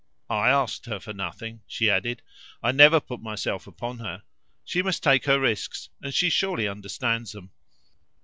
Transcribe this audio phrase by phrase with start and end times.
[0.31, 2.23] I asked her for nothing," she added;
[2.63, 4.23] "I never put myself upon her.
[4.65, 7.51] She must take her risks, and she surely understands them.